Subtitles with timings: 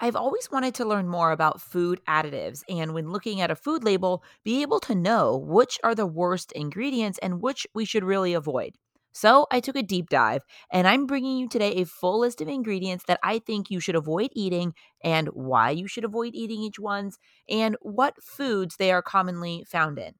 [0.00, 3.82] I've always wanted to learn more about food additives and when looking at a food
[3.82, 8.32] label, be able to know which are the worst ingredients and which we should really
[8.32, 8.76] avoid.
[9.12, 12.46] So I took a deep dive and I'm bringing you today a full list of
[12.46, 16.78] ingredients that I think you should avoid eating and why you should avoid eating each
[16.78, 17.18] ones
[17.48, 20.14] and what foods they are commonly found in.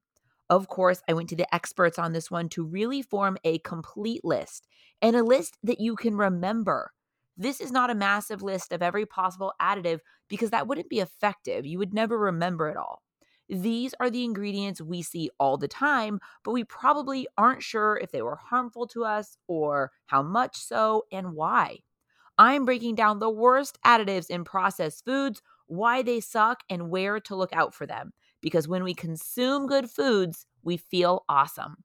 [0.51, 4.25] Of course, I went to the experts on this one to really form a complete
[4.25, 4.67] list
[5.01, 6.91] and a list that you can remember.
[7.39, 11.65] This is not a massive list of every possible additive because that wouldn't be effective.
[11.65, 13.03] You would never remember it all.
[13.49, 18.11] These are the ingredients we see all the time, but we probably aren't sure if
[18.11, 21.79] they were harmful to us or how much so and why.
[22.39, 27.37] I'm breaking down the worst additives in processed foods, why they suck, and where to
[27.37, 28.13] look out for them.
[28.41, 31.85] Because when we consume good foods, we feel awesome.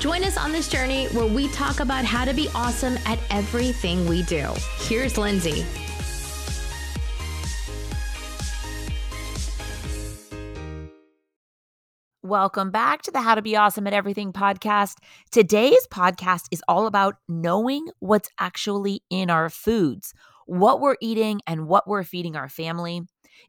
[0.00, 4.08] Join us on this journey where we talk about how to be awesome at everything
[4.08, 4.50] we do.
[4.78, 5.62] Here's Lindsay.
[12.22, 14.94] Welcome back to the How to Be Awesome at Everything podcast.
[15.30, 20.14] Today's podcast is all about knowing what's actually in our foods,
[20.46, 23.02] what we're eating, and what we're feeding our family.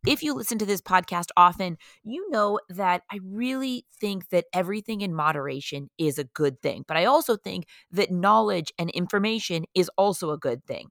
[0.06, 5.02] If you listen to this podcast often, you know that I really think that everything
[5.02, 6.86] in moderation is a good thing.
[6.88, 10.88] But I also think that knowledge and information is also a good thing.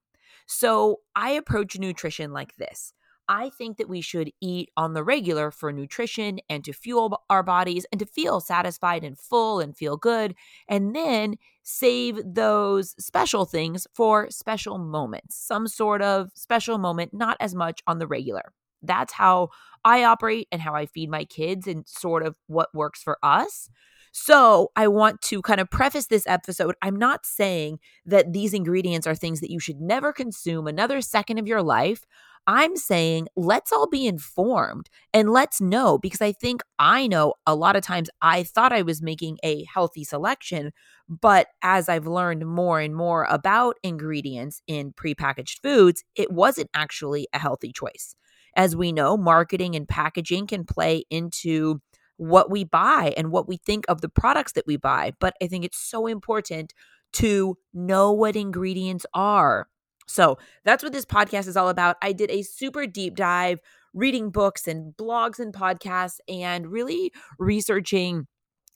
[0.47, 2.93] So I approach nutrition like this.
[3.29, 7.45] I think that we should eat on the regular for nutrition and to fuel our
[7.45, 10.35] bodies and to feel satisfied and full and feel good.
[10.67, 17.37] And then save those special things for special moments, some sort of special moment, not
[17.39, 18.53] as much on the regular.
[18.83, 19.51] That's how
[19.85, 23.69] I operate and how I feed my kids and sort of what works for us.
[24.13, 26.75] So, I want to kind of preface this episode.
[26.83, 31.39] I'm not saying that these ingredients are things that you should never consume another second
[31.39, 32.05] of your life.
[32.47, 37.55] I'm saying let's all be informed and let's know because I think I know a
[37.55, 40.73] lot of times I thought I was making a healthy selection,
[41.09, 47.29] but as I've learned more and more about ingredients in prepackaged foods, it wasn't actually
[47.33, 48.15] a healthy choice.
[48.57, 51.81] As we know, marketing and packaging can play into
[52.17, 55.13] what we buy and what we think of the products that we buy.
[55.21, 56.75] But I think it's so important
[57.15, 59.69] to know what ingredients are.
[60.07, 61.97] So that's what this podcast is all about.
[62.03, 63.61] I did a super deep dive
[63.95, 68.27] reading books and blogs and podcasts and really researching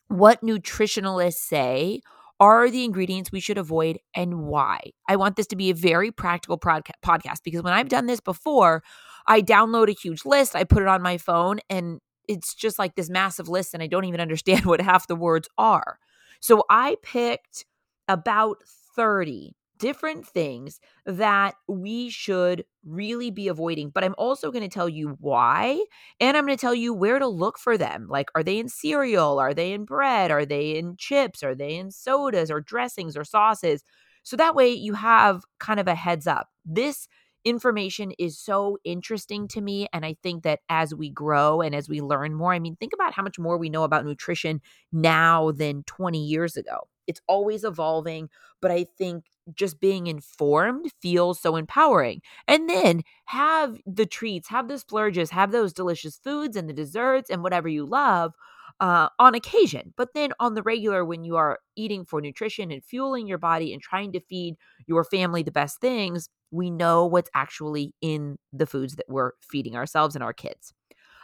[0.09, 2.01] what nutritionalists say
[2.41, 4.81] are the ingredients we should avoid and why.
[5.09, 8.83] I want this to be a very practical podcast because when I've done this before,
[9.27, 12.95] I download a huge list, I put it on my phone, and it's just like
[12.95, 15.99] this massive list, and I don't even understand what half the words are.
[16.41, 17.65] So I picked
[18.09, 18.59] about
[18.97, 23.91] 30 different things that we should really be avoiding.
[23.91, 25.85] But I'm also going to tell you why,
[26.21, 28.07] and I'm going to tell you where to look for them.
[28.09, 29.39] Like, are they in cereal?
[29.39, 30.31] Are they in bread?
[30.31, 31.43] Are they in chips?
[31.43, 33.83] Are they in sodas or dressings or sauces?
[34.23, 36.49] So that way you have kind of a heads up.
[36.65, 37.09] This
[37.45, 39.87] information is so interesting to me.
[39.93, 42.93] And I think that as we grow and as we learn more, I mean, think
[42.95, 44.61] about how much more we know about nutrition
[44.93, 46.89] now than 20 years ago.
[47.07, 48.31] It's always evolving,
[48.63, 49.25] but I think
[49.55, 52.23] just being informed feels so empowering.
[52.49, 57.29] And then have the treats, have the splurges, have those delicious foods and the desserts
[57.29, 58.33] and whatever you love
[58.81, 59.95] uh, on occasion.
[59.97, 63.73] But then on the regular, when you are eating for nutrition and fueling your body
[63.73, 68.67] and trying to feed your family the best things, we know what's actually in the
[68.67, 70.73] foods that we're feeding ourselves and our kids.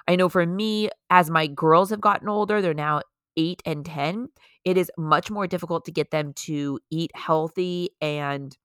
[0.08, 3.02] I know for me, as my girls have gotten older, they're now
[3.36, 4.28] eight and 10,
[4.64, 8.56] it is much more difficult to get them to eat healthy and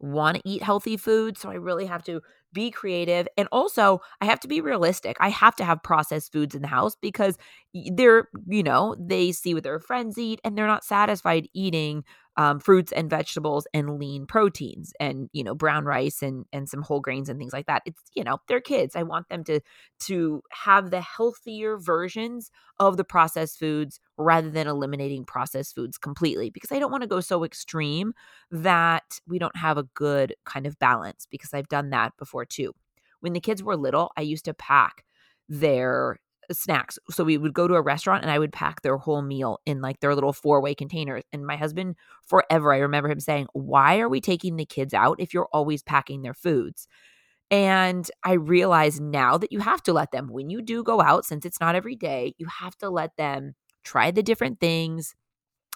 [0.00, 1.38] want to eat healthy food.
[1.38, 2.20] So I really have to
[2.52, 3.28] be creative.
[3.36, 5.16] And also, I have to be realistic.
[5.20, 7.36] I have to have processed foods in the house because
[7.74, 12.04] they're, you know, they see what their friends eat and they're not satisfied eating
[12.36, 16.80] um, fruits and vegetables and lean proteins and you know brown rice and and some
[16.80, 17.82] whole grains and things like that.
[17.84, 18.96] It's you know they're kids.
[18.96, 19.60] I want them to
[20.06, 26.50] to have the healthier versions of the processed foods rather than eliminating processed foods completely
[26.50, 28.12] because i don't want to go so extreme
[28.50, 32.72] that we don't have a good kind of balance because i've done that before too.
[33.20, 35.04] When the kids were little i used to pack
[35.48, 36.18] their
[36.52, 36.98] snacks.
[37.10, 39.80] So we would go to a restaurant and I would pack their whole meal in
[39.80, 41.24] like their little four way containers.
[41.32, 45.20] And my husband, forever, I remember him saying, Why are we taking the kids out
[45.20, 46.88] if you're always packing their foods?
[47.50, 51.24] And I realize now that you have to let them, when you do go out,
[51.24, 55.14] since it's not every day, you have to let them try the different things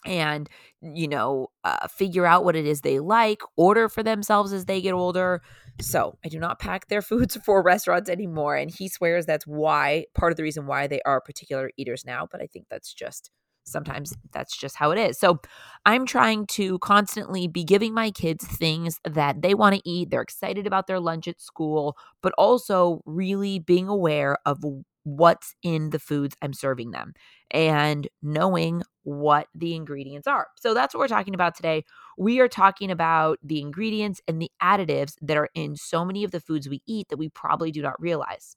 [0.05, 0.49] and
[0.81, 4.81] you know uh, figure out what it is they like order for themselves as they
[4.81, 5.43] get older
[5.81, 10.05] so i do not pack their foods for restaurants anymore and he swears that's why
[10.15, 13.31] part of the reason why they are particular eaters now but i think that's just
[13.65, 15.19] sometimes that's just how it is.
[15.19, 15.41] So
[15.85, 20.11] I'm trying to constantly be giving my kids things that they want to eat.
[20.11, 24.63] They're excited about their lunch at school, but also really being aware of
[25.05, 27.15] what's in the foods I'm serving them
[27.51, 30.49] and knowing what the ingredients are.
[30.59, 31.85] So that's what we're talking about today.
[32.19, 36.31] We are talking about the ingredients and the additives that are in so many of
[36.31, 38.57] the foods we eat that we probably do not realize.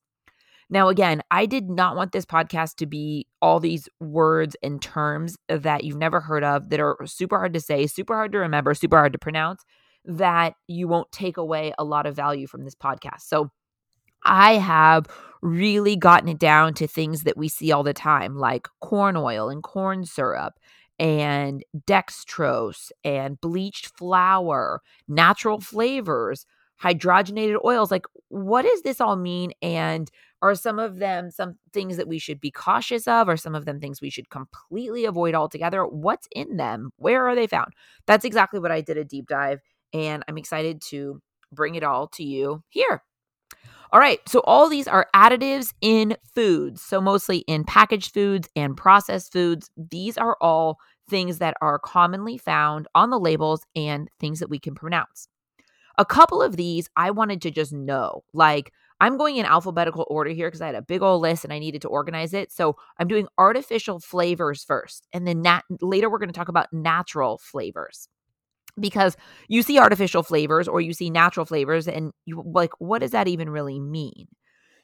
[0.69, 5.38] Now, again, I did not want this podcast to be all these words and terms
[5.47, 8.73] that you've never heard of that are super hard to say, super hard to remember,
[8.73, 9.63] super hard to pronounce,
[10.03, 13.21] that you won't take away a lot of value from this podcast.
[13.21, 13.50] So,
[14.23, 15.07] I have
[15.41, 19.49] really gotten it down to things that we see all the time, like corn oil
[19.49, 20.59] and corn syrup
[20.99, 26.45] and dextrose and bleached flour, natural flavors,
[26.81, 27.91] hydrogenated oils.
[27.91, 29.51] Like, what does this all mean?
[29.61, 30.09] And
[30.41, 33.29] are some of them some things that we should be cautious of?
[33.29, 35.85] Are some of them things we should completely avoid altogether?
[35.85, 36.91] What's in them?
[36.97, 37.73] Where are they found?
[38.05, 39.59] That's exactly what I did a deep dive.
[39.93, 41.21] And I'm excited to
[41.51, 43.03] bring it all to you here.
[43.94, 46.81] All right, so all these are additives in foods.
[46.81, 49.69] So mostly in packaged foods and processed foods.
[49.78, 50.78] These are all
[51.10, 55.30] things that are commonly found on the labels and things that we can pronounce.
[55.98, 60.31] A couple of these I wanted to just know, like I'm going in alphabetical order
[60.31, 62.51] here because I had a big old list and I needed to organize it.
[62.51, 66.74] So I'm doing artificial flavors first, and then nat- later we're going to talk about
[66.74, 68.10] natural flavors
[68.79, 69.15] because
[69.47, 73.27] you see artificial flavors or you see natural flavors, and you like, what does that
[73.27, 74.27] even really mean?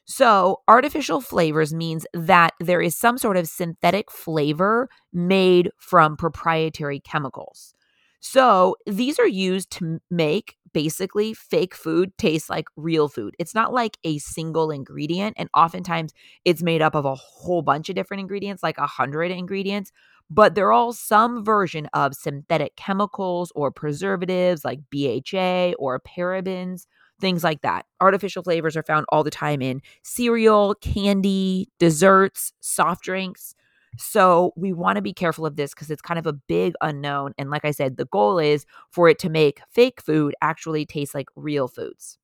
[0.06, 7.00] So, artificial flavors means that there is some sort of synthetic flavor made from proprietary
[7.00, 7.74] chemicals.
[8.20, 13.36] So, these are used to make basically fake food taste like real food.
[13.40, 15.36] It's not like a single ingredient.
[15.38, 16.14] And oftentimes
[16.44, 19.92] it's made up of a whole bunch of different ingredients, like a hundred ingredients,
[20.34, 26.88] but they're all some version of synthetic chemicals or preservatives like BHA or parabens,
[27.22, 27.86] things like that.
[28.02, 33.54] Artificial flavors are found all the time in cereal, candy, desserts, soft drinks.
[34.00, 37.34] So we want to be careful of this because it's kind of a big unknown.
[37.38, 41.14] And like I said, the goal is for it to make fake food actually taste
[41.14, 42.18] like real foods.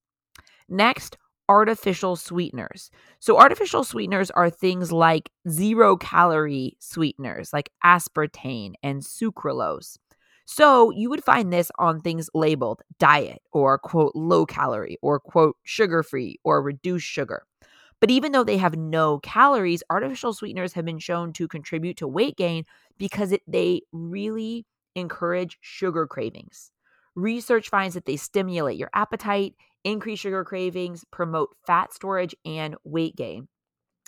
[0.68, 1.16] Next,
[1.50, 2.92] artificial sweeteners.
[3.20, 9.98] So, artificial sweeteners are things like zero calorie sweeteners like aspartame and sucralose.
[10.46, 15.58] So, you would find this on things labeled diet or quote low calorie or quote
[15.64, 17.44] sugar free or reduced sugar.
[18.00, 22.08] But even though they have no calories, artificial sweeteners have been shown to contribute to
[22.08, 22.64] weight gain
[22.98, 26.72] because it, they really encourage sugar cravings.
[27.16, 33.16] Research finds that they stimulate your appetite, increase sugar cravings, promote fat storage, and weight
[33.16, 33.48] gain.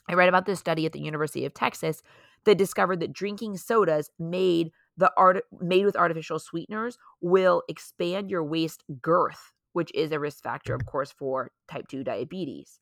[0.10, 2.02] I read about this study at the University of Texas
[2.46, 8.44] that discovered that drinking sodas made the art made with artificial sweeteners will expand your
[8.44, 10.90] waist girth, which is a risk factor, of mm-hmm.
[10.90, 12.80] course, for type 2 diabetes.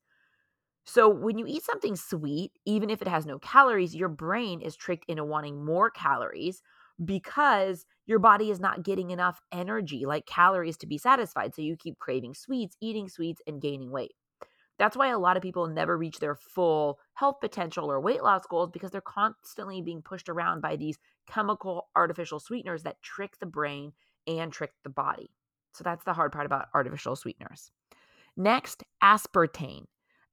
[0.86, 4.76] So, when you eat something sweet, even if it has no calories, your brain is
[4.76, 6.62] tricked into wanting more calories
[7.04, 11.56] because your body is not getting enough energy, like calories, to be satisfied.
[11.56, 14.14] So, you keep craving sweets, eating sweets, and gaining weight.
[14.78, 18.46] That's why a lot of people never reach their full health potential or weight loss
[18.50, 23.46] goals because they're constantly being pushed around by these chemical artificial sweeteners that trick the
[23.46, 23.92] brain
[24.28, 25.32] and trick the body.
[25.74, 27.72] So, that's the hard part about artificial sweeteners.
[28.38, 29.86] Next, aspartame.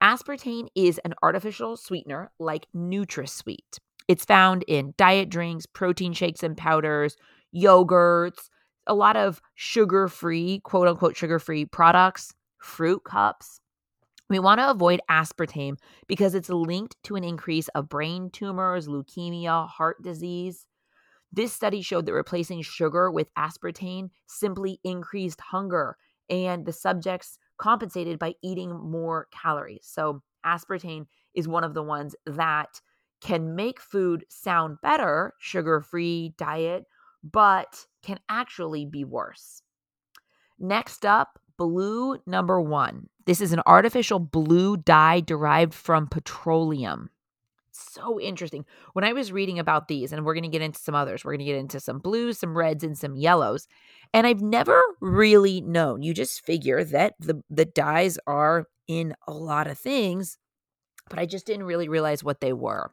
[0.03, 3.79] Aspartame is an artificial sweetener like NutraSweet.
[4.09, 7.17] It's found in diet drinks, protein shakes and powders,
[7.55, 8.49] yogurts,
[8.87, 13.61] a lot of sugar free, quote unquote, sugar free products, fruit cups.
[14.29, 15.77] We want to avoid aspartame
[16.09, 20.67] because it's linked to an increase of brain tumors, leukemia, heart disease.
[21.33, 25.97] This study showed that replacing sugar with aspartame simply increased hunger,
[26.29, 29.87] and the subjects compensated by eating more calories.
[29.89, 32.81] So, aspartame is one of the ones that
[33.21, 36.85] can make food sound better, sugar free diet,
[37.23, 39.63] but can actually be worse.
[40.59, 43.09] Next up, blue number one.
[43.25, 47.11] This is an artificial blue dye derived from petroleum.
[47.73, 48.65] So interesting.
[48.95, 51.33] When I was reading about these, and we're going to get into some others, we're
[51.33, 53.69] going to get into some blues, some reds, and some yellows.
[54.15, 56.03] And I've never really known.
[56.03, 60.39] You just figure that the the dyes are in a lot of things,
[61.09, 62.91] but I just didn't really realize what they were.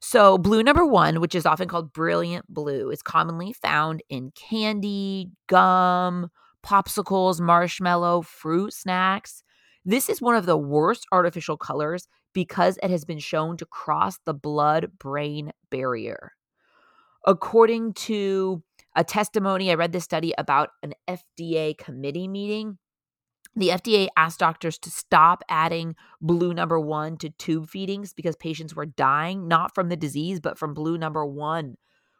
[0.00, 5.30] So, blue number one, which is often called brilliant blue, is commonly found in candy,
[5.46, 6.30] gum,
[6.66, 9.42] popsicles, marshmallow, fruit snacks.
[9.84, 14.18] This is one of the worst artificial colors because it has been shown to cross
[14.24, 16.32] the blood brain barrier.
[17.26, 18.62] According to
[18.96, 22.78] a testimony, I read this study about an FDA committee meeting
[23.54, 28.74] the FDA asked doctors to stop adding blue number one to tube feedings because patients
[28.74, 31.76] were dying, not from the disease, but from blue number one,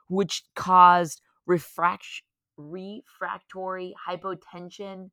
[0.09, 2.23] which caused refract-
[2.59, 5.11] refractory hypotension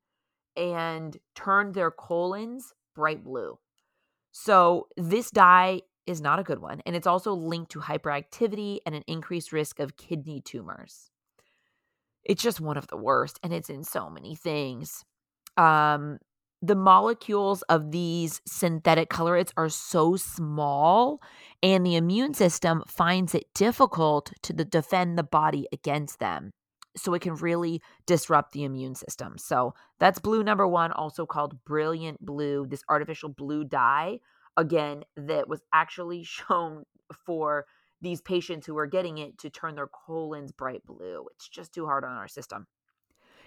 [0.58, 3.58] and turned their colons bright blue.
[4.32, 6.82] So, this dye is not a good one.
[6.86, 11.12] And it's also linked to hyperactivity and an increased risk of kidney tumors.
[12.24, 15.06] It's just one of the worst, and it's in so many things
[15.60, 16.20] um,
[16.62, 21.22] the molecules of these synthetic colorants are so small
[21.62, 26.52] and the immune system finds it difficult to defend the body against them
[26.98, 29.38] so it can really disrupt the immune system.
[29.38, 34.20] So that's blue number one also called brilliant blue this artificial blue dye
[34.58, 36.84] again that was actually shown
[37.26, 37.66] for
[38.02, 41.28] these patients who are getting it to turn their colons bright blue.
[41.36, 42.66] It's just too hard on our system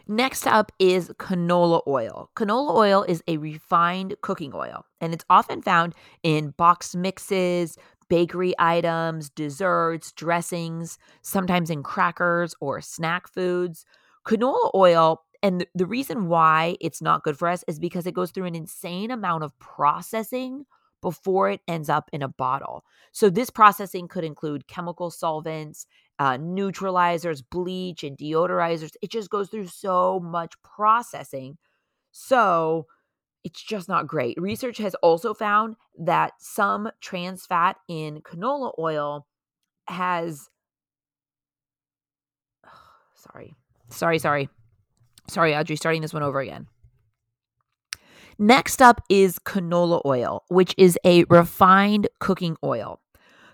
[0.09, 2.31] Next up is canola oil.
[2.37, 7.77] Canola oil is a refined cooking oil, and it's often found in boxed mixes,
[8.09, 13.87] bakery items, desserts, dressings, sometimes in crackers or snack foods.
[14.27, 18.31] Canola oil, and the reason why it's not good for us is because it goes
[18.31, 20.67] through an insane amount of processing
[21.01, 22.85] before it ends up in a bottle.
[23.13, 25.87] So, this processing could include chemical solvents,
[26.23, 28.93] uh, neutralizers, bleach, and deodorizers.
[29.03, 31.59] It just goes through so much processing.
[32.13, 32.87] So,
[33.43, 34.41] it's just not great.
[34.41, 39.27] Research has also found that some trans fat in canola oil
[39.89, 40.49] has.
[43.17, 43.57] sorry.
[43.89, 44.49] Sorry, sorry.
[45.29, 46.69] Sorry, Audrey, starting this one over again.
[48.39, 53.01] Next up is canola oil, which is a refined cooking oil.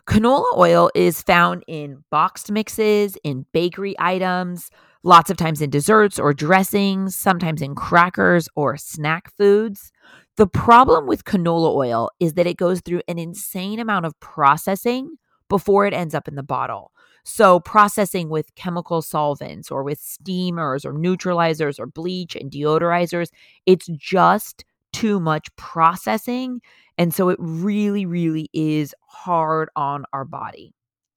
[0.08, 4.70] Canola oil is found in boxed mixes, in bakery items,
[5.02, 9.92] lots of times in desserts or dressings, sometimes in crackers or snack foods.
[10.38, 15.16] The problem with canola oil is that it goes through an insane amount of processing
[15.50, 16.90] before it ends up in the bottle.
[17.24, 23.28] So, processing with chemical solvents or with steamers or neutralizers or bleach and deodorizers,
[23.66, 26.60] it's just too much processing.
[26.96, 30.74] And so it really, really is hard on our body.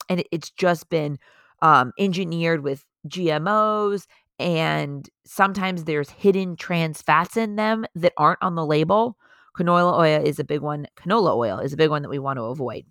[0.10, 1.18] And it's just been
[1.62, 4.06] um, engineered with GMOs.
[4.40, 9.18] And sometimes there's hidden trans fats in them that aren't on the label.
[9.58, 10.88] Canola oil is a big one.
[10.96, 12.86] Canola oil is a big one that we want to avoid.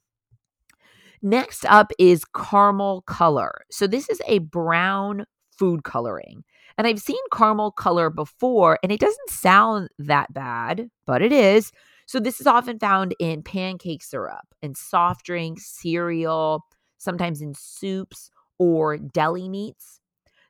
[1.23, 3.65] Next up is caramel color.
[3.71, 6.45] So, this is a brown food coloring.
[6.81, 11.73] And I've seen caramel color before, and it doesn't sound that bad, but it is.
[12.07, 16.65] So, this is often found in pancake syrup and soft drinks, cereal,
[16.97, 20.01] sometimes in soups or deli meats.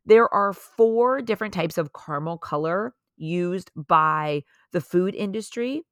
[0.07, 5.83] There are four different types of caramel color used by the food industry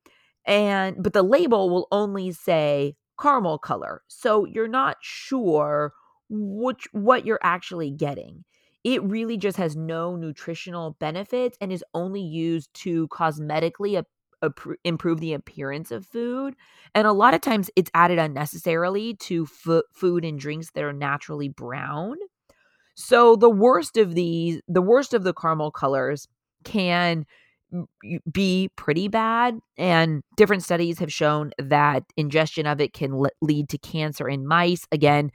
[0.47, 5.93] and but the label will only say caramel color so you're not sure
[6.31, 8.45] which what you're actually getting
[8.85, 14.03] it really just has no nutritional benefits and is only used to cosmetically
[14.85, 16.55] improve the appearance of food.
[16.95, 20.93] And a lot of times it's added unnecessarily to f- food and drinks that are
[20.93, 22.17] naturally brown.
[22.95, 26.29] So the worst of these, the worst of the caramel colors
[26.65, 27.27] can
[28.33, 33.77] be pretty bad and different studies have shown that ingestion of it can lead to
[33.79, 35.31] cancer in mice again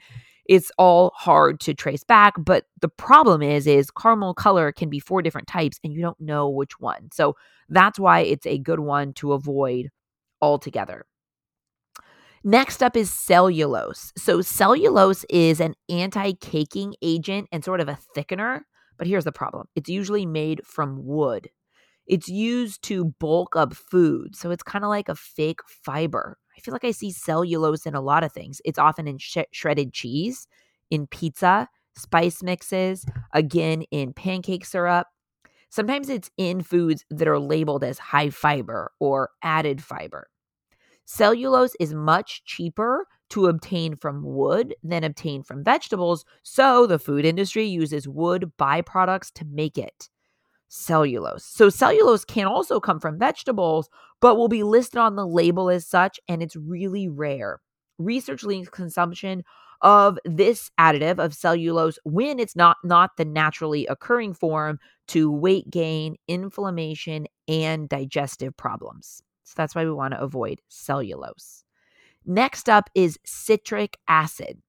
[0.46, 5.00] it's all hard to trace back but the problem is is caramel color can be
[5.00, 7.08] four different types and you don't know which one.
[7.12, 7.36] So
[7.68, 9.90] that's why it's a good one to avoid
[10.42, 11.06] altogether.
[12.46, 14.12] Next up is cellulose.
[14.18, 18.60] So cellulose is an anti-caking agent and sort of a thickener
[18.96, 19.66] but here's the problem.
[19.74, 21.50] It's usually made from wood.
[22.06, 26.60] It's used to bulk up food so it's kind of like a fake fiber I
[26.60, 28.60] feel like I see cellulose in a lot of things.
[28.64, 30.46] It's often in sh- shredded cheese,
[30.90, 35.08] in pizza, spice mixes, again in pancake syrup.
[35.70, 40.28] Sometimes it's in foods that are labeled as high fiber or added fiber.
[41.04, 47.24] Cellulose is much cheaper to obtain from wood than obtain from vegetables, so the food
[47.24, 50.08] industry uses wood byproducts to make it.
[50.76, 51.44] Cellulose.
[51.44, 53.88] So, cellulose can also come from vegetables,
[54.20, 57.60] but will be listed on the label as such, and it's really rare.
[57.98, 59.44] Research links consumption
[59.82, 65.70] of this additive of cellulose when it's not not the naturally occurring form to weight
[65.70, 69.22] gain, inflammation, and digestive problems.
[69.44, 71.62] So that's why we want to avoid cellulose.
[72.26, 74.60] Next up is citric acid.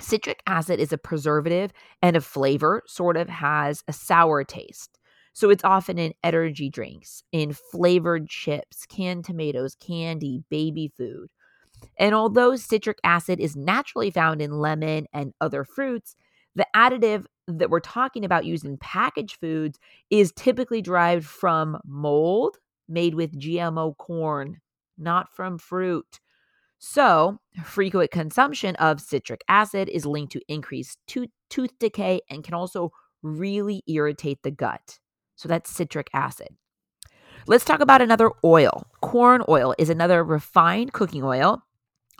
[0.00, 4.91] Citric acid is a preservative and a flavor, sort of has a sour taste.
[5.32, 11.28] So it's often in energy drinks, in flavored chips, canned tomatoes, candy, baby food.
[11.98, 16.16] And although citric acid is naturally found in lemon and other fruits,
[16.54, 19.78] the additive that we're talking about used in packaged foods
[20.10, 22.58] is typically derived from mold
[22.88, 24.60] made with GMO corn,
[24.98, 26.20] not from fruit.
[26.78, 32.54] So, frequent consumption of citric acid is linked to increased tooth, tooth decay and can
[32.54, 32.90] also
[33.22, 34.98] really irritate the gut.
[35.42, 36.50] So, that's citric acid.
[37.48, 38.86] Let's talk about another oil.
[39.00, 41.64] Corn oil is another refined cooking oil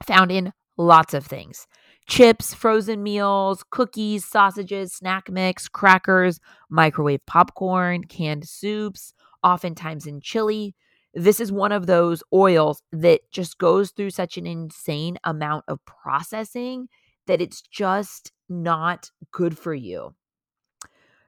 [0.05, 1.69] found in lots of things
[2.09, 9.14] chips, frozen meals, cookies, sausages, snack mix, crackers, microwave popcorn, canned soups,
[9.45, 10.75] oftentimes in chili.
[11.14, 15.79] This is one of those oils that just goes through such an insane amount of
[15.85, 16.88] processing
[17.29, 20.17] that it's just not good for you.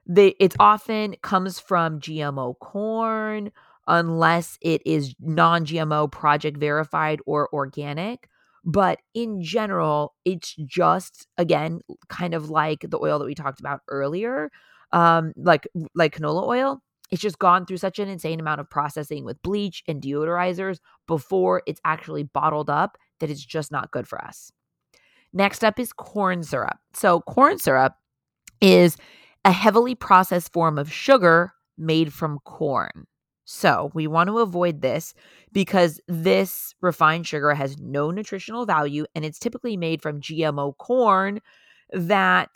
[0.07, 3.51] They, it often comes from GMO corn,
[3.87, 8.29] unless it is non GMO project verified or organic.
[8.63, 13.81] But in general, it's just again kind of like the oil that we talked about
[13.89, 14.51] earlier,
[14.91, 16.81] um, like like canola oil.
[17.11, 21.61] It's just gone through such an insane amount of processing with bleach and deodorizers before
[21.67, 24.51] it's actually bottled up that it's just not good for us.
[25.31, 26.77] Next up is corn syrup.
[26.93, 27.93] So, corn syrup
[28.61, 28.97] is
[29.45, 33.05] a heavily processed form of sugar made from corn.
[33.45, 35.13] So we want to avoid this
[35.53, 41.41] because this refined sugar has no nutritional value and it's typically made from GMO corn
[41.93, 42.49] that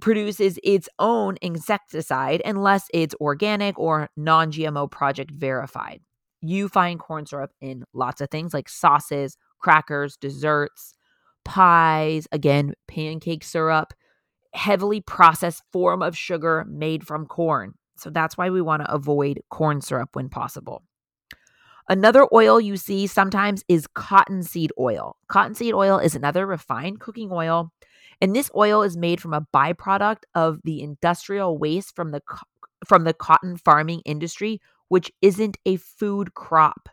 [0.00, 6.00] produces its own insecticide unless it's organic or non GMO project verified.
[6.40, 10.94] You find corn syrup in lots of things like sauces, crackers, desserts,
[11.44, 13.92] pies, again, pancake syrup,
[14.54, 17.74] heavily processed form of sugar made from corn.
[17.96, 20.82] So that's why we want to avoid corn syrup when possible.
[21.88, 25.16] Another oil you see sometimes is cottonseed oil.
[25.28, 27.72] Cottonseed oil is another refined cooking oil,
[28.20, 32.20] and this oil is made from a byproduct of the industrial waste from the
[32.86, 36.88] from the cotton farming industry, which isn't a food crop.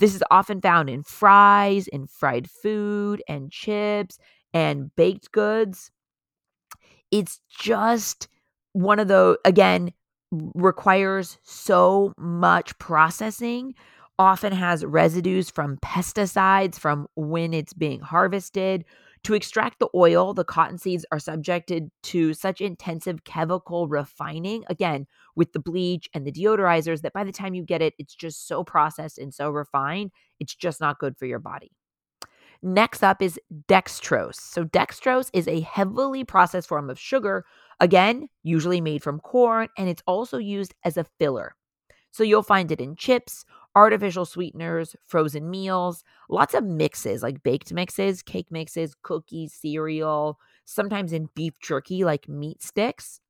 [0.00, 4.18] This is often found in fries, in fried food, and chips,
[4.52, 5.92] and baked goods.
[7.14, 8.26] It's just
[8.72, 9.92] one of those, again,
[10.32, 13.74] requires so much processing,
[14.18, 18.84] often has residues from pesticides from when it's being harvested.
[19.22, 25.06] To extract the oil, the cotton seeds are subjected to such intensive chemical refining, again,
[25.36, 28.48] with the bleach and the deodorizers, that by the time you get it, it's just
[28.48, 31.70] so processed and so refined, it's just not good for your body.
[32.64, 34.36] Next up is dextrose.
[34.36, 37.44] So, dextrose is a heavily processed form of sugar
[37.80, 41.54] Again, usually made from corn, and it's also used as a filler.
[42.12, 47.72] So you'll find it in chips, artificial sweeteners, frozen meals, lots of mixes like baked
[47.72, 53.20] mixes, cake mixes, cookies, cereal, sometimes in beef jerky like meat sticks.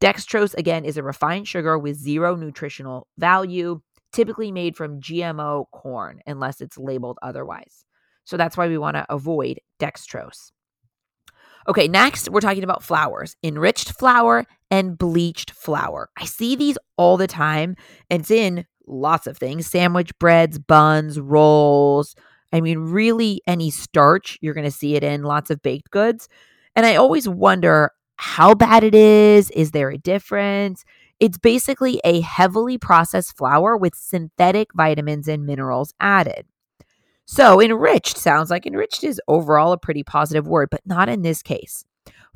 [0.00, 3.80] Dextrose, again, is a refined sugar with zero nutritional value,
[4.12, 7.84] typically made from GMO corn, unless it's labeled otherwise.
[8.24, 10.50] So that's why we want to avoid dextrose.
[11.66, 16.10] Okay, next we're talking about flours enriched flour and bleached flour.
[16.18, 17.76] I see these all the time,
[18.10, 22.14] and it's in lots of things sandwich breads, buns, rolls.
[22.52, 26.28] I mean, really, any starch, you're going to see it in lots of baked goods.
[26.76, 29.50] And I always wonder how bad it is.
[29.50, 30.84] Is there a difference?
[31.18, 36.46] It's basically a heavily processed flour with synthetic vitamins and minerals added.
[37.26, 41.42] So, enriched sounds like enriched is overall a pretty positive word, but not in this
[41.42, 41.84] case.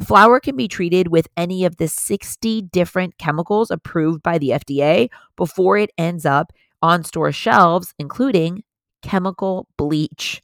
[0.04, 5.10] Flour can be treated with any of the 60 different chemicals approved by the FDA
[5.36, 8.62] before it ends up on store shelves, including
[9.02, 10.40] chemical bleach.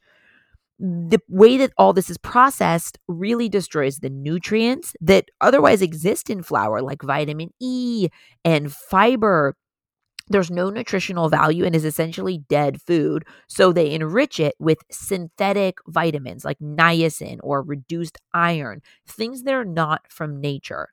[0.80, 6.42] The way that all this is processed really destroys the nutrients that otherwise exist in
[6.42, 8.08] flour, like vitamin E
[8.44, 9.56] and fiber
[10.28, 13.24] there's no nutritional value and is essentially dead food.
[13.46, 19.64] So they enrich it with synthetic vitamins like niacin or reduced iron, things that are
[19.64, 20.88] not from nature.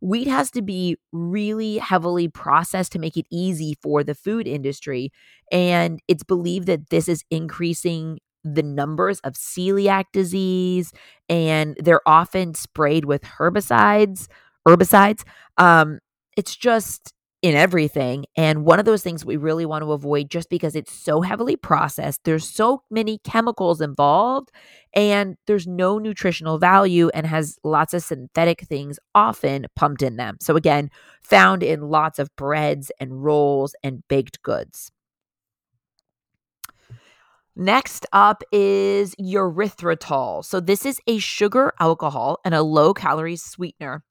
[0.00, 5.12] Wheat has to be really heavily processed to make it easy for the food industry.
[5.52, 10.92] And it's believed that this is increasing the numbers of celiac disease,
[11.28, 14.26] and they're often sprayed with herbicides.
[14.66, 15.22] Herbicides.
[15.56, 16.00] Um,
[16.36, 17.12] it's just
[17.42, 18.24] in everything.
[18.36, 21.56] And one of those things we really want to avoid just because it's so heavily
[21.56, 24.50] processed, there's so many chemicals involved,
[24.94, 30.36] and there's no nutritional value and has lots of synthetic things often pumped in them.
[30.40, 30.90] So, again,
[31.22, 34.92] found in lots of breads and rolls and baked goods.
[37.54, 40.44] Next up is erythritol.
[40.44, 44.04] So, this is a sugar alcohol and a low calorie sweetener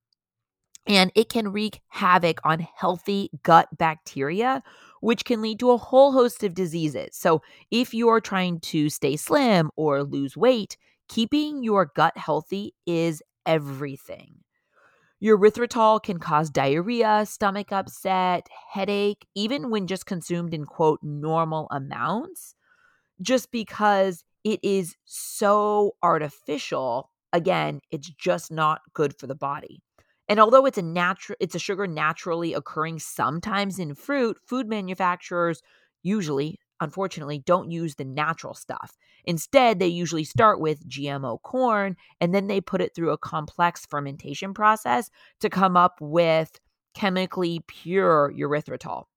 [0.87, 4.63] and it can wreak havoc on healthy gut bacteria,
[4.99, 7.15] which can lead to a whole host of diseases.
[7.15, 13.21] So, if you're trying to stay slim or lose weight, keeping your gut healthy is
[13.45, 14.35] everything.
[15.23, 22.55] Erythritol can cause diarrhea, stomach upset, headache, even when just consumed in quote normal amounts,
[23.21, 27.11] just because it is so artificial.
[27.33, 29.83] Again, it's just not good for the body.
[30.31, 35.61] And although it's a natural it's a sugar naturally occurring sometimes in fruit, food manufacturers
[36.03, 38.95] usually unfortunately don't use the natural stuff.
[39.25, 43.85] Instead, they usually start with GMO corn and then they put it through a complex
[43.85, 45.09] fermentation process
[45.41, 46.61] to come up with
[46.93, 49.07] chemically pure erythritol.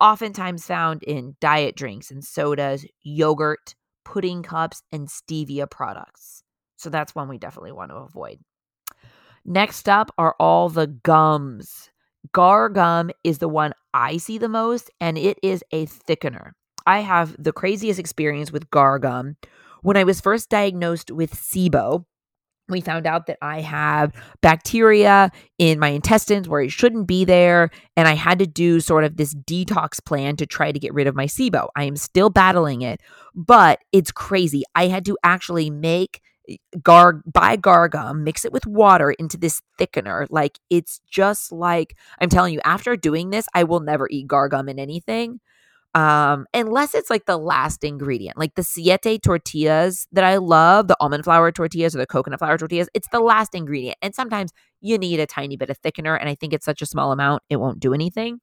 [0.00, 3.74] Oftentimes found in diet drinks and sodas, yogurt,
[4.06, 6.42] pudding cups, and stevia products.
[6.76, 8.38] So that's one we definitely want to avoid.
[9.44, 11.90] Next up are all the gums.
[12.32, 16.52] Guar gum is the one I see the most, and it is a thickener.
[16.86, 19.36] I have the craziest experience with guar gum.
[19.82, 22.04] When I was first diagnosed with SIBO,
[22.68, 27.70] we found out that I have bacteria in my intestines where it shouldn't be there.
[27.96, 31.06] And I had to do sort of this detox plan to try to get rid
[31.06, 31.68] of my SIBO.
[31.74, 33.00] I am still battling it,
[33.34, 34.62] but it's crazy.
[34.74, 36.20] I had to actually make
[36.78, 40.26] guar buy guar gum, mix it with water into this thickener.
[40.30, 44.50] Like it's just like I'm telling you, after doing this, I will never eat guar
[44.50, 45.40] gum in anything.
[45.92, 50.96] Um, unless it's like the last ingredient, like the siete tortillas that I love, the
[51.00, 53.96] almond flour tortillas or the coconut flour tortillas, it's the last ingredient.
[54.00, 56.86] And sometimes you need a tiny bit of thickener, and I think it's such a
[56.86, 58.40] small amount, it won't do anything.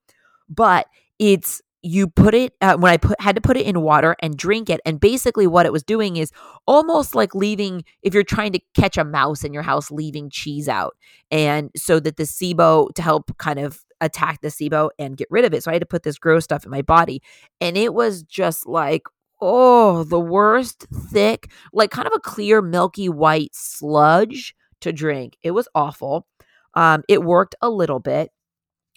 [0.49, 0.87] But
[1.19, 4.35] it's you put it uh, when I put had to put it in water and
[4.37, 6.31] drink it, and basically what it was doing is
[6.65, 10.67] almost like leaving if you're trying to catch a mouse in your house, leaving cheese
[10.67, 10.95] out,
[11.31, 15.45] and so that the SIBO to help kind of attack the SIBO and get rid
[15.45, 15.63] of it.
[15.63, 17.21] So I had to put this gross stuff in my body,
[17.61, 19.03] and it was just like
[19.39, 25.37] oh the worst thick like kind of a clear milky white sludge to drink.
[25.43, 26.25] It was awful.
[26.73, 28.31] Um it worked a little bit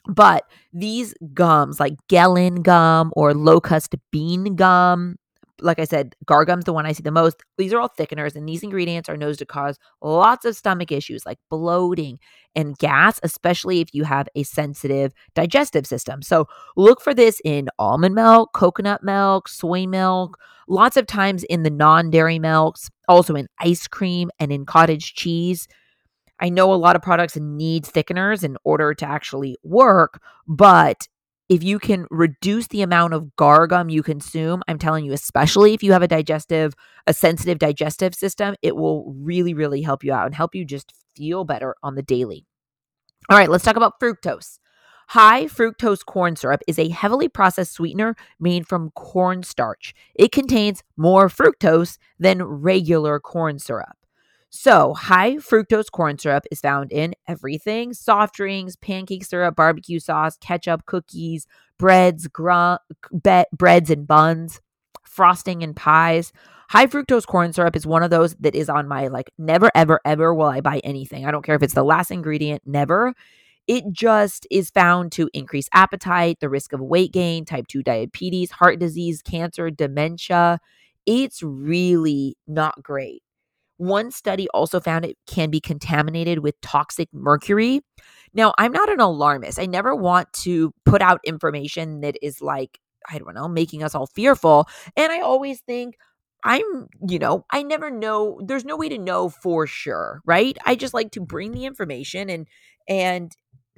[0.07, 5.17] but these gums, like Gellan gum or locust bean gum,
[5.63, 7.43] like I said, guar gum's the one I see the most.
[7.59, 11.27] These are all thickeners, and these ingredients are known to cause lots of stomach issues
[11.27, 12.19] like bloating
[12.55, 16.23] and gas, especially if you have a sensitive digestive system.
[16.23, 21.63] So look for this in almond milk, coconut milk, soy milk, lots of times in
[21.63, 25.69] the non dairy milks, also in ice cream and in cottage cheese.
[26.41, 31.07] I know a lot of products need thickeners in order to actually work, but
[31.51, 35.75] if you can reduce the amount of guar gum you consume, I'm telling you, especially
[35.75, 36.75] if you have a digestive,
[37.07, 40.93] a sensitive digestive system, it will really, really help you out and help you just
[41.17, 42.47] feel better on the daily.
[43.29, 44.59] All right, let's talk about fructose.
[45.09, 49.93] High fructose corn syrup is a heavily processed sweetener made from cornstarch.
[50.15, 53.97] It contains more fructose than regular corn syrup.
[54.53, 60.37] So, high fructose corn syrup is found in everything soft drinks, pancake syrup, barbecue sauce,
[60.39, 61.47] ketchup, cookies,
[61.79, 62.75] breads, gr-
[63.23, 64.61] be- breads and buns,
[65.05, 66.33] frosting and pies.
[66.69, 70.01] High fructose corn syrup is one of those that is on my like never, ever,
[70.05, 71.27] ever will I buy anything.
[71.27, 73.15] I don't care if it's the last ingredient, never.
[73.69, 78.51] It just is found to increase appetite, the risk of weight gain, type 2 diabetes,
[78.51, 80.59] heart disease, cancer, dementia.
[81.07, 83.23] It's really not great.
[83.81, 87.81] One study also found it can be contaminated with toxic mercury.
[88.35, 89.59] Now, I'm not an alarmist.
[89.59, 92.79] I never want to put out information that is like,
[93.11, 94.69] I don't know, making us all fearful.
[94.99, 95.97] And I always think,
[96.45, 98.39] I'm, you know, I never know.
[98.45, 100.59] There's no way to know for sure, right?
[100.67, 102.47] I just like to bring the information and
[102.87, 103.35] and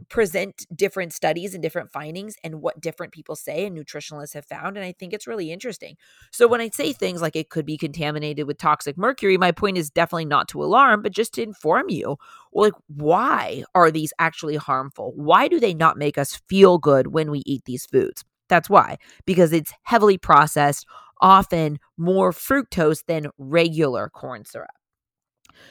[0.09, 4.77] present different studies and different findings and what different people say and nutritionalists have found.
[4.77, 5.97] And I think it's really interesting.
[6.31, 9.79] So when I say things like it could be contaminated with toxic mercury, my point
[9.79, 12.17] is definitely not to alarm, but just to inform you
[12.53, 15.13] like, why are these actually harmful?
[15.15, 18.25] Why do they not make us feel good when we eat these foods?
[18.49, 20.87] That's why, because it's heavily processed,
[21.21, 24.71] often more fructose than regular corn syrup.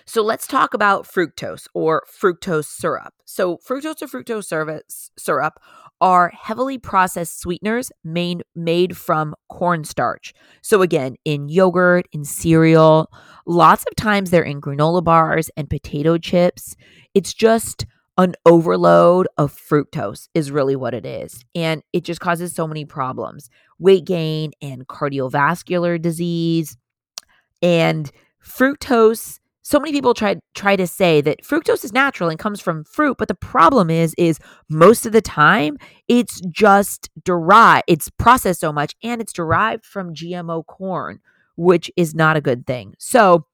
[0.06, 3.14] So let's talk about fructose or fructose syrup.
[3.26, 4.82] So, fructose or fructose
[5.18, 5.60] syrup
[6.02, 10.34] are heavily processed sweeteners made, made from cornstarch.
[10.62, 13.12] So, again, in yogurt, in cereal,
[13.46, 16.76] lots of times they're in granola bars and potato chips.
[17.14, 17.86] It's just
[18.18, 21.44] an overload of fructose, is really what it is.
[21.56, 26.78] And it just causes so many problems weight gain and cardiovascular disease.
[27.62, 28.12] And
[28.44, 32.84] fructose so many people try try to say that fructose is natural and comes from
[32.84, 38.60] fruit but the problem is is most of the time it's just derived it's processed
[38.60, 41.20] so much and it's derived from gmo corn
[41.56, 42.96] which is not a good thing.
[42.98, 43.46] So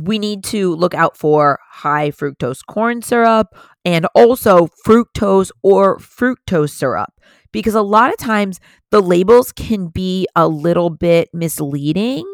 [0.00, 6.70] we need to look out for high fructose corn syrup and also fructose or fructose
[6.70, 7.12] syrup
[7.52, 12.26] because a lot of times the labels can be a little bit misleading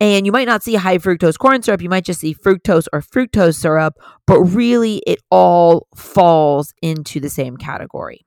[0.00, 3.00] and you might not see high fructose corn syrup, you might just see fructose or
[3.00, 3.94] fructose syrup,
[4.26, 8.26] but really it all falls into the same category.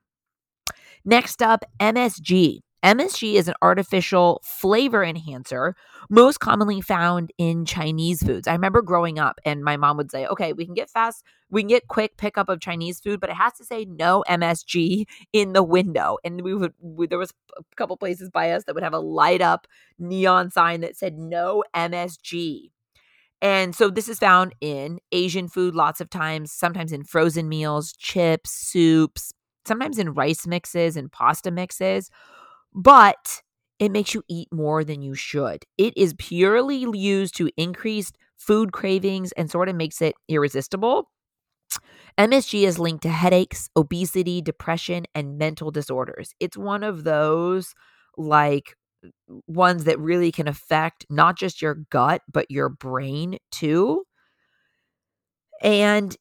[1.06, 2.60] Next up, MSG.
[2.84, 5.76] MSG is an artificial flavor enhancer
[6.10, 8.48] most commonly found in Chinese foods.
[8.48, 11.62] I remember growing up and my mom would say, okay, we can get fast, we
[11.62, 15.52] can get quick pickup of Chinese food, but it has to say no MSG in
[15.54, 16.18] the window.
[16.24, 19.00] And we would, we, there was a couple places by us that would have a
[19.00, 22.72] light up neon sign that said no MSG.
[23.42, 27.94] And so this is found in Asian food lots of times, sometimes in frozen meals,
[27.94, 29.34] chips, soups,
[29.66, 32.10] sometimes in rice mixes and pasta mixes
[32.74, 33.42] but
[33.80, 35.64] it makes you eat more than you should.
[35.78, 41.10] It is purely used to increase food cravings and sort of makes it irresistible.
[42.18, 46.34] MSG is linked to headaches, obesity, depression, and mental disorders.
[46.40, 47.74] It's one of those
[48.18, 48.76] like
[49.48, 54.04] ones that really can affect not just your gut, but your brain too.
[55.62, 56.16] And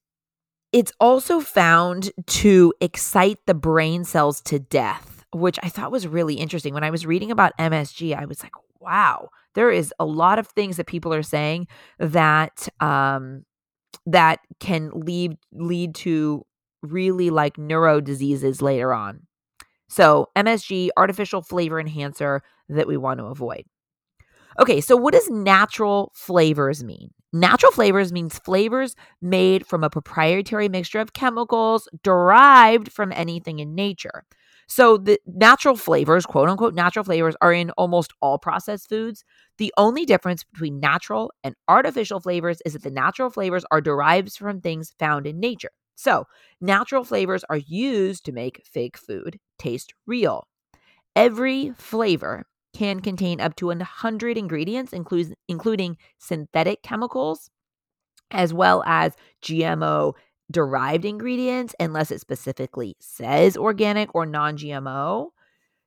[0.72, 6.34] it's also found to excite the brain cells to death which I thought was really
[6.34, 6.74] interesting.
[6.74, 10.46] When I was reading about MSG, I was like, wow, there is a lot of
[10.48, 11.66] things that people are saying
[11.98, 13.44] that um
[14.06, 16.44] that can lead lead to
[16.82, 19.26] really like neuro diseases later on.
[19.88, 23.64] So, MSG, artificial flavor enhancer that we want to avoid.
[24.58, 27.10] Okay, so what does natural flavors mean?
[27.32, 33.74] Natural flavors means flavors made from a proprietary mixture of chemicals derived from anything in
[33.74, 34.24] nature.
[34.68, 39.24] So the natural flavors, quote unquote natural flavors, are in almost all processed foods.
[39.56, 44.32] The only difference between natural and artificial flavors is that the natural flavors are derived
[44.36, 45.70] from things found in nature.
[45.96, 46.26] So,
[46.60, 50.46] natural flavors are used to make fake food taste real.
[51.16, 54.92] Every flavor can contain up to 100 ingredients,
[55.48, 57.50] including synthetic chemicals,
[58.30, 60.14] as well as GMO
[60.50, 65.28] derived ingredients unless it specifically says organic or non GMO.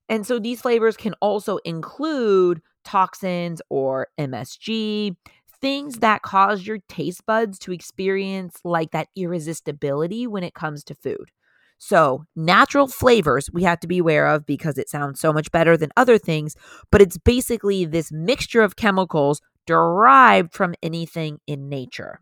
[0.10, 5.15] And so these flavors can also include toxins or MSG,
[5.62, 10.95] things that cause your taste buds to experience like that irresistibility when it comes to
[10.95, 11.32] food.
[11.78, 15.76] So, natural flavors we have to be aware of because it sounds so much better
[15.78, 16.56] than other things,
[16.91, 22.21] but it's basically this mixture of chemicals derived from anything in nature.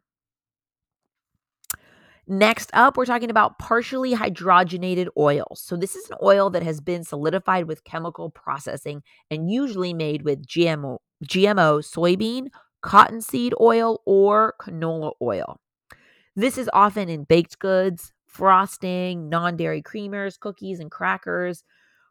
[2.31, 5.63] Next up, we're talking about partially hydrogenated oils.
[5.65, 10.21] So, this is an oil that has been solidified with chemical processing and usually made
[10.21, 12.49] with GMO, GMO soybean,
[12.83, 15.59] cottonseed oil, or canola oil.
[16.35, 21.63] This is often in baked goods, frosting, non dairy creamers, cookies, and crackers,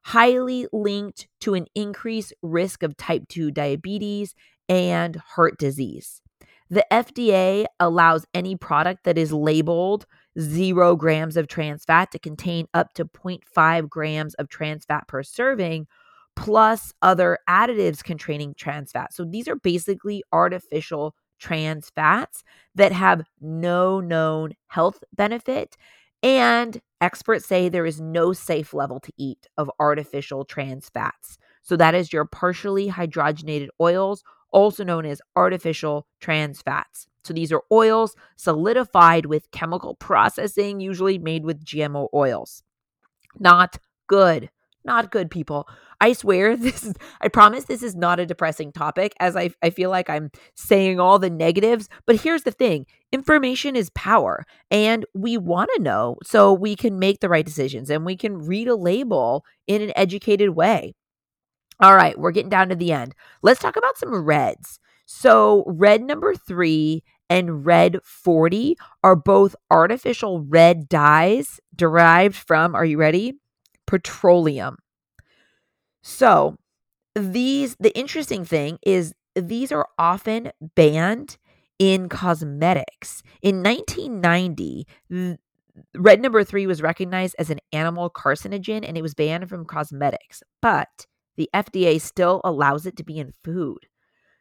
[0.07, 4.35] highly linked to an increased risk of type 2 diabetes
[4.69, 6.23] and heart disease.
[6.71, 10.07] The FDA allows any product that is labeled
[10.39, 15.23] zero grams of trans fat to contain up to 0.5 grams of trans fat per
[15.23, 15.87] serving,
[16.37, 19.13] plus other additives containing trans fat.
[19.15, 25.77] So these are basically artificial trans fats that have no known health benefit.
[26.23, 31.39] And experts say there is no safe level to eat of artificial trans fats.
[31.63, 37.07] So that is your partially hydrogenated oils also known as artificial trans fats.
[37.25, 42.63] So these are oils solidified with chemical processing, usually made with GMO oils.
[43.39, 44.51] Not good.
[44.85, 45.69] Not good, people.
[46.01, 49.71] I swear this is, I promise this is not a depressing topic as I, I
[49.71, 51.89] feel like I'm saying all the negatives.
[52.07, 56.99] But here's the thing information is power and we want to know so we can
[56.99, 60.95] make the right decisions and we can read a label in an educated way.
[61.81, 63.15] All right, we're getting down to the end.
[63.43, 64.81] Let's talk about some reds.
[65.07, 72.85] So, red number three and red 40 are both artificial red dyes derived from, are
[72.85, 73.35] you ready?
[73.87, 74.77] Petroleum.
[76.03, 76.57] So,
[77.15, 81.39] these, the interesting thing is these are often banned
[81.79, 83.23] in cosmetics.
[83.41, 84.87] In 1990,
[85.95, 90.43] red number three was recognized as an animal carcinogen and it was banned from cosmetics,
[90.61, 91.07] but
[91.39, 93.87] the FDA still allows it to be in food.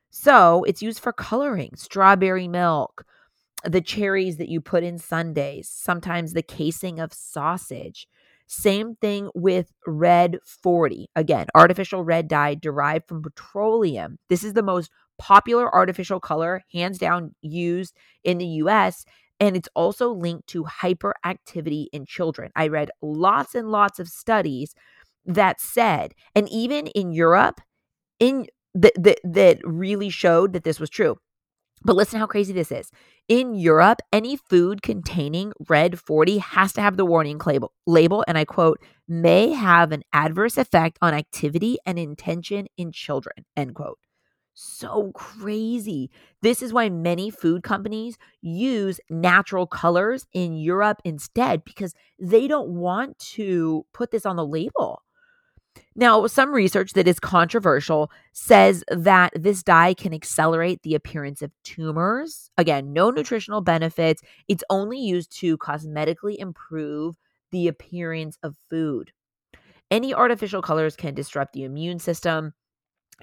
[0.09, 3.05] So it's used for coloring, strawberry milk,
[3.63, 8.07] the cherries that you put in sundaes, sometimes the casing of sausage.
[8.47, 11.09] Same thing with red 40.
[11.15, 14.17] Again, artificial red dye derived from petroleum.
[14.27, 19.05] This is the most popular artificial color, hands down, used in the US.
[19.39, 22.51] And it's also linked to hyperactivity in children.
[22.55, 24.73] I read lots and lots of studies
[25.27, 27.61] that said, and even in Europe,
[28.19, 31.17] in that, that that really showed that this was true.
[31.83, 32.89] But listen how crazy this is.
[33.27, 38.37] In Europe, any food containing red 40 has to have the warning label, label, and
[38.37, 43.99] I quote, may have an adverse effect on activity and intention in children, end quote.
[44.53, 46.09] So crazy.
[46.41, 52.69] This is why many food companies use natural colors in Europe instead because they don't
[52.69, 55.03] want to put this on the label.
[55.95, 61.51] Now, some research that is controversial says that this dye can accelerate the appearance of
[61.63, 62.49] tumors.
[62.57, 64.21] Again, no nutritional benefits.
[64.47, 67.15] It's only used to cosmetically improve
[67.51, 69.11] the appearance of food.
[69.89, 72.53] Any artificial colors can disrupt the immune system.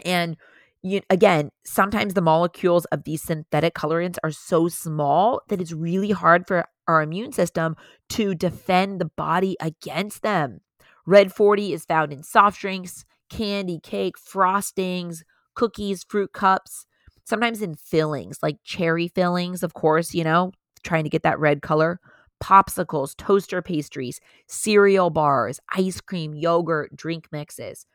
[0.04, 0.36] And
[0.82, 6.10] you, again, sometimes the molecules of these synthetic colorants are so small that it's really
[6.10, 7.76] hard for our immune system
[8.10, 10.60] to defend the body against them.
[11.06, 15.22] Red 40 is found in soft drinks, candy, cake, frostings,
[15.54, 16.86] cookies, fruit cups,
[17.24, 21.62] sometimes in fillings like cherry fillings, of course, you know, trying to get that red
[21.62, 22.00] color,
[22.42, 27.86] popsicles, toaster pastries, cereal bars, ice cream, yogurt, drink mixes.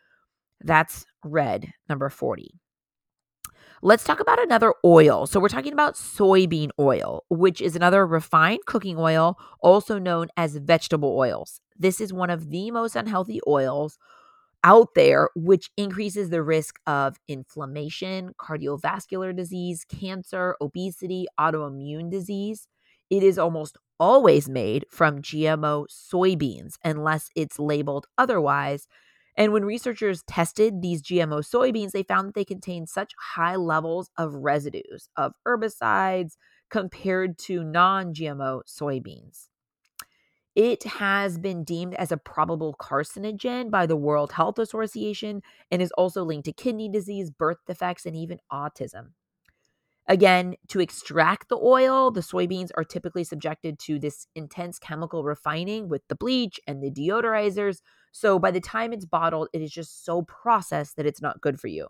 [0.61, 2.59] That's red, number 40.
[3.81, 5.25] Let's talk about another oil.
[5.25, 10.55] So, we're talking about soybean oil, which is another refined cooking oil, also known as
[10.57, 11.61] vegetable oils.
[11.77, 13.97] This is one of the most unhealthy oils
[14.63, 22.67] out there, which increases the risk of inflammation, cardiovascular disease, cancer, obesity, autoimmune disease.
[23.09, 28.87] It is almost always made from GMO soybeans unless it's labeled otherwise.
[29.39, 34.11] And when researchers tested these GMO soybeans, they found that they contain such high levels
[34.17, 36.33] of residues of herbicides
[36.69, 39.47] compared to non GMO soybeans.
[40.55, 45.93] It has been deemed as a probable carcinogen by the World Health Association and is
[45.93, 49.11] also linked to kidney disease, birth defects, and even autism.
[50.09, 55.87] Again, to extract the oil, the soybeans are typically subjected to this intense chemical refining
[55.87, 57.81] with the bleach and the deodorizers.
[58.11, 61.59] So by the time it's bottled, it is just so processed that it's not good
[61.59, 61.89] for you.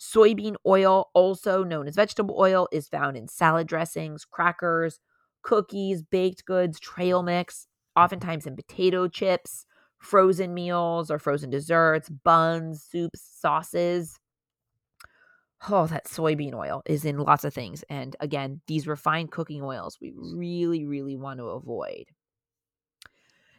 [0.00, 4.98] Soybean oil, also known as vegetable oil, is found in salad dressings, crackers,
[5.42, 9.66] cookies, baked goods, trail mix, oftentimes in potato chips,
[9.98, 14.18] frozen meals or frozen desserts, buns, soups, sauces.
[15.68, 17.84] Oh, that soybean oil is in lots of things.
[17.88, 22.06] And again, these refined cooking oils we really, really want to avoid.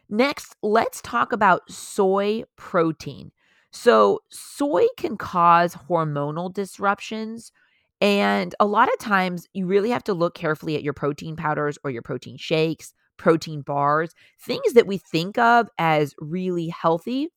[0.08, 3.32] Next, let's talk about soy protein.
[3.70, 7.50] So, soy can cause hormonal disruptions.
[8.00, 11.78] And a lot of times, you really have to look carefully at your protein powders
[11.82, 17.28] or your protein shakes protein bars, things that we think of as really healthy.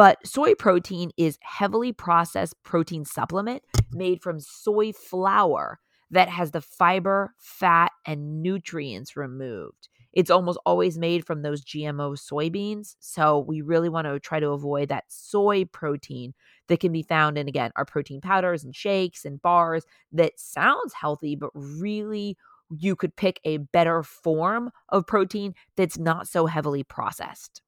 [0.00, 5.78] But soy protein is heavily processed protein supplement made from soy flour
[6.10, 9.90] that has the fiber, fat, and nutrients removed.
[10.14, 12.96] It's almost always made from those GMO soybeans.
[12.98, 16.32] So we really want to try to avoid that soy protein
[16.68, 20.94] that can be found in, again, our protein powders and shakes and bars that sounds
[20.94, 22.38] healthy, but really
[22.70, 27.60] you could pick a better form of protein that's not so heavily processed.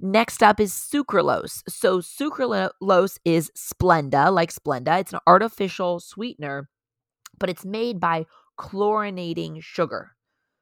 [0.00, 1.62] Next up is sucralose.
[1.68, 5.00] So, sucralose is Splenda, like Splenda.
[5.00, 6.68] It's an artificial sweetener,
[7.38, 8.26] but it's made by
[8.58, 10.12] chlorinating sugar.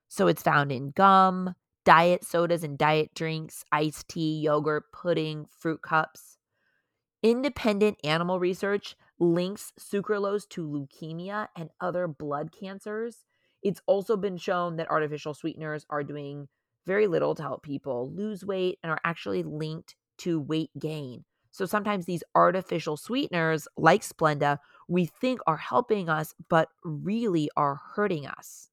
[0.08, 5.82] So it's found in gum, diet sodas and diet drinks, iced tea, yogurt, pudding, fruit
[5.82, 6.38] cups.
[7.22, 13.24] Independent animal research links sucralose to leukemia and other blood cancers.
[13.62, 16.48] It's also been shown that artificial sweeteners are doing
[16.86, 21.24] very little to help people lose weight and are actually linked to weight gain.
[21.50, 24.58] So sometimes these artificial sweeteners, like Splenda,
[24.88, 28.68] we think are helping us, but really are hurting us.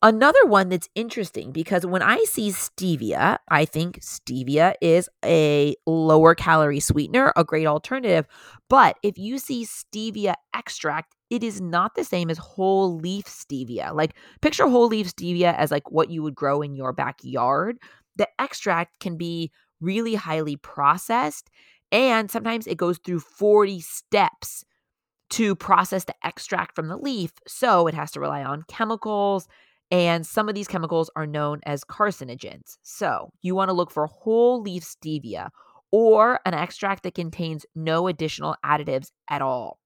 [0.00, 6.36] Another one that's interesting because when I see stevia, I think stevia is a lower
[6.36, 8.26] calorie sweetener, a great alternative.
[8.68, 13.94] But if you see stevia extract, it is not the same as whole leaf stevia.
[13.94, 17.78] Like picture whole leaf stevia as like what you would grow in your backyard.
[18.16, 21.50] The extract can be really highly processed
[21.92, 24.64] and sometimes it goes through 40 steps
[25.30, 27.32] to process the extract from the leaf.
[27.46, 29.46] So it has to rely on chemicals
[29.90, 32.76] and some of these chemicals are known as carcinogens.
[32.82, 35.50] So you want to look for whole leaf stevia
[35.90, 39.78] or an extract that contains no additional additives at all.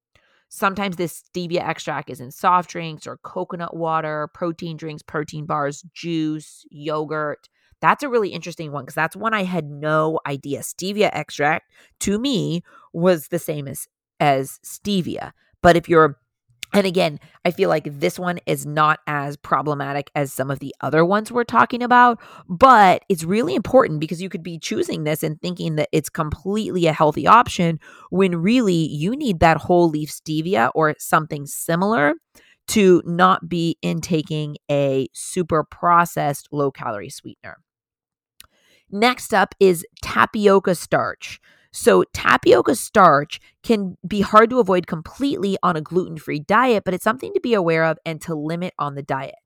[0.55, 5.83] Sometimes this stevia extract is in soft drinks or coconut water, protein drinks, protein bars,
[5.95, 7.49] juice, yogurt.
[7.81, 10.61] That's a really interesting one because that's one I had no idea.
[10.61, 13.89] Stevia extract to me was the same as
[14.21, 15.33] as stevia.
[15.63, 16.19] But if you're
[16.73, 20.75] and again, I feel like this one is not as problematic as some of the
[20.81, 22.19] other ones we're talking about,
[22.49, 26.87] but it's really important because you could be choosing this and thinking that it's completely
[26.87, 27.79] a healthy option
[28.11, 32.15] when really you need that whole leaf stevia or something similar
[32.69, 37.59] to not be intaking a super processed low calorie sweetener.
[38.91, 41.41] Next up is tapioca starch.
[41.75, 46.93] So, tapioca starch can be hard to avoid completely on a gluten free diet, but
[46.93, 49.37] it's something to be aware of and to limit on the diet.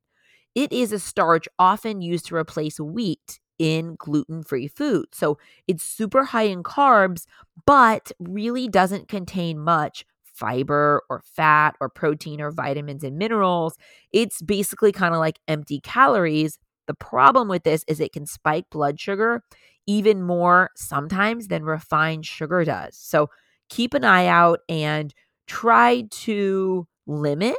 [0.55, 5.07] It is a starch often used to replace wheat in gluten free food.
[5.15, 7.27] So, it's super high in carbs,
[7.67, 13.77] but really doesn't contain much fiber or fat or protein or vitamins and minerals.
[14.13, 16.59] It's basically kind of like empty calories.
[16.87, 19.43] The problem with this is it can spike blood sugar
[19.87, 22.97] even more sometimes than refined sugar does.
[22.97, 23.31] So
[23.69, 25.15] keep an eye out and
[25.47, 27.57] try to limit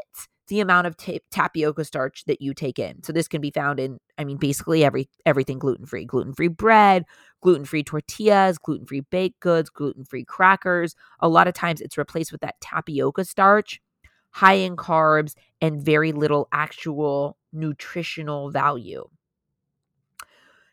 [0.50, 3.04] the amount of ta- tapioca starch that you take in.
[3.04, 6.06] So this can be found in I mean basically every everything gluten-free.
[6.06, 7.04] Gluten-free bread,
[7.42, 10.96] gluten-free tortillas, gluten-free baked goods, gluten-free crackers.
[11.20, 13.82] A lot of times it's replaced with that tapioca starch,
[14.32, 19.08] high in carbs and very little actual nutritional value.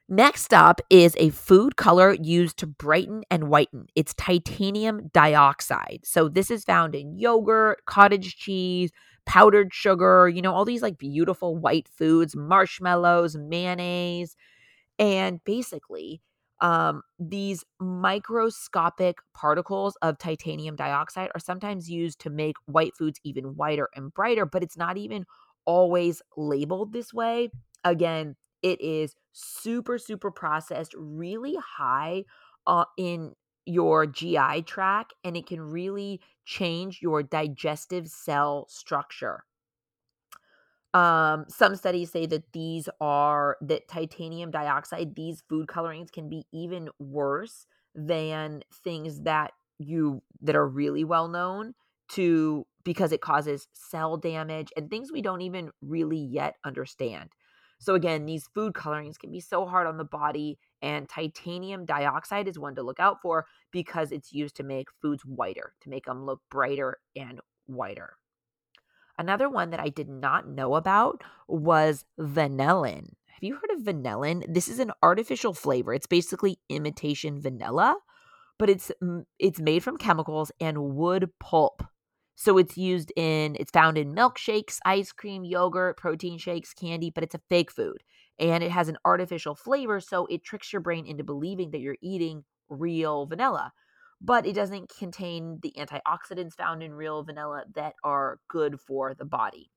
[0.09, 3.87] Next up is a food color used to brighten and whiten.
[3.95, 6.01] It's titanium dioxide.
[6.05, 8.91] So this is found in yogurt, cottage cheese,
[9.25, 14.37] powdered sugar, you know, all these like beautiful white foods, marshmallows, mayonnaise.
[14.99, 16.21] And basically,
[16.61, 23.57] um, these microscopic particles of titanium dioxide are sometimes used to make white foods even
[23.57, 25.25] whiter and brighter, but it's not even
[25.65, 27.51] always labeled this way.
[27.85, 32.25] Again, it is super, super processed, really high
[32.67, 33.35] uh, in
[33.67, 39.45] your GI tract, and it can really change your digestive cell structure.
[40.95, 46.47] Um, some studies say that these are that titanium dioxide, these food colorings can be
[46.53, 51.75] even worse than things that you that are really well known
[52.13, 57.31] to because it causes cell damage and things we don't even really yet understand.
[57.85, 62.49] So, again, these food colorings can be so hard on the body, and titanium dioxide
[62.49, 66.07] is one to look out for because it's used to make foods whiter, to make
[66.07, 68.17] them look brighter and whiter.
[69.19, 73.11] Another one that I did not know about was vanillin.
[73.27, 74.45] Have you heard of vanillin?
[74.49, 75.93] This is an artificial flavor.
[75.93, 77.97] It's basically imitation vanilla,
[78.59, 78.91] but it's
[79.39, 81.83] it's made from chemicals and wood pulp.
[82.37, 87.25] So it's used in, it's found in milkshakes, ice cream, yogurt, protein shakes, candy, but
[87.25, 88.03] it's a fake food.
[88.39, 90.01] And it has an artificial flavor.
[90.01, 93.73] So it tricks your brain into believing that you're eating real vanilla.
[94.21, 99.25] But it doesn't contain the antioxidants found in real vanilla that are good for the
[99.25, 99.71] body.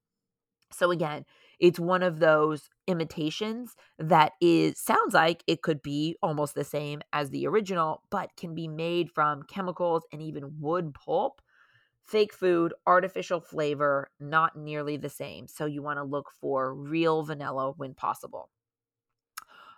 [0.71, 1.25] So again,
[1.59, 7.01] it's one of those imitations that is sounds like it could be almost the same
[7.13, 11.41] as the original, but can be made from chemicals and even wood pulp
[12.07, 15.47] fake food, artificial flavor, not nearly the same.
[15.47, 18.49] So you want to look for real vanilla when possible.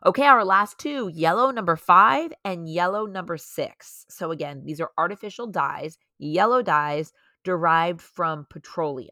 [0.06, 4.06] Okay, our last two yellow number five and yellow number six.
[4.10, 7.12] So, again, these are artificial dyes, yellow dyes
[7.44, 9.10] derived from petroleum.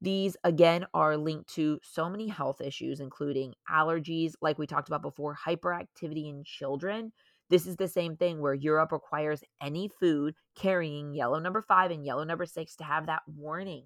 [0.00, 5.02] These, again, are linked to so many health issues, including allergies, like we talked about
[5.02, 7.12] before, hyperactivity in children.
[7.48, 12.04] This is the same thing where Europe requires any food carrying yellow number five and
[12.04, 13.84] yellow number six to have that warning.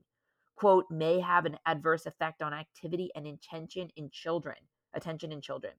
[0.57, 4.57] Quote, may have an adverse effect on activity and intention in children,
[4.95, 5.75] attention in children.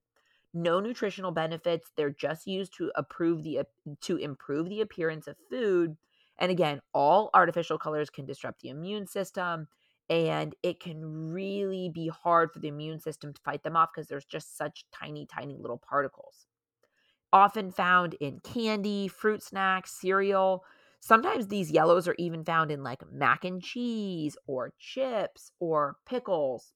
[0.53, 1.91] No nutritional benefits.
[1.95, 3.61] They're just used to approve the
[4.01, 5.97] to improve the appearance of food.
[6.37, 9.67] And again, all artificial colors can disrupt the immune system
[10.09, 14.07] and it can really be hard for the immune system to fight them off because
[14.07, 16.47] there's just such tiny tiny little particles
[17.33, 20.63] often found in candy fruit snacks cereal.
[20.99, 26.73] Sometimes these yellows are even found in like mac and cheese or chips or pickles.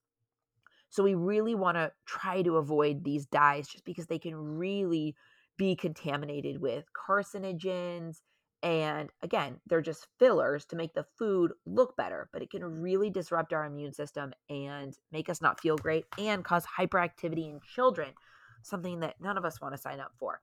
[0.90, 5.16] So we really want to try to avoid these dyes just because they can really
[5.58, 8.22] be contaminated with carcinogens
[8.66, 13.12] and again, they're just fillers to make the food look better, but it can really
[13.12, 18.10] disrupt our immune system and make us not feel great and cause hyperactivity in children,
[18.66, 20.42] something that none of us want to sign up for.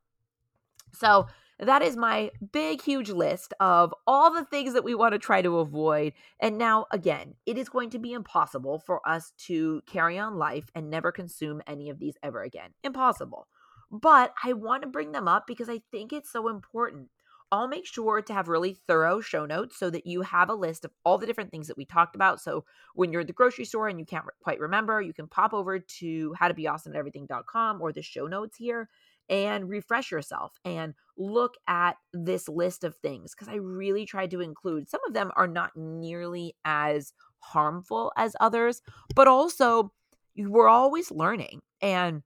[0.92, 1.26] So,
[1.58, 5.42] that is my big, huge list of all the things that we want to try
[5.42, 6.12] to avoid.
[6.40, 10.64] And now, again, it is going to be impossible for us to carry on life
[10.74, 12.70] and never consume any of these ever again.
[12.82, 13.46] Impossible.
[13.92, 17.10] But I want to bring them up because I think it's so important.
[17.52, 20.86] I'll make sure to have really thorough show notes so that you have a list
[20.86, 22.40] of all the different things that we talked about.
[22.40, 25.52] So when you're at the grocery store and you can't quite remember, you can pop
[25.52, 28.88] over to howtobeawesomeateverything.com or the show notes here
[29.28, 34.40] and refresh yourself and look at this list of things because I really tried to
[34.40, 38.80] include some of them are not nearly as harmful as others,
[39.14, 39.92] but also
[40.38, 42.22] we're always learning and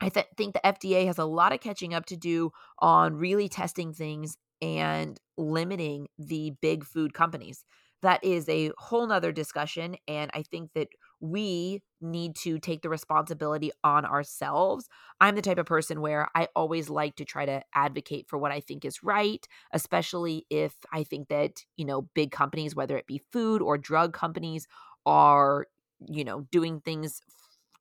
[0.00, 3.48] I th- think the FDA has a lot of catching up to do on really
[3.48, 7.64] testing things and limiting the big food companies.
[8.02, 9.96] That is a whole nother discussion.
[10.06, 10.88] And I think that
[11.20, 14.88] we need to take the responsibility on ourselves.
[15.20, 18.52] I'm the type of person where I always like to try to advocate for what
[18.52, 23.08] I think is right, especially if I think that, you know, big companies, whether it
[23.08, 24.68] be food or drug companies,
[25.04, 25.66] are,
[26.06, 27.20] you know, doing things